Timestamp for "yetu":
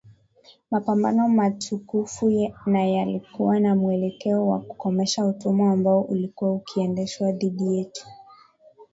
7.77-8.07